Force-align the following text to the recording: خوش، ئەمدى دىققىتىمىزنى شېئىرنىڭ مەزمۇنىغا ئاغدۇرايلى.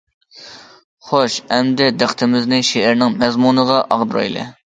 خوش، 1.09 1.35
ئەمدى 1.57 1.89
دىققىتىمىزنى 1.99 2.61
شېئىرنىڭ 2.71 3.21
مەزمۇنىغا 3.25 3.79
ئاغدۇرايلى. 3.97 4.47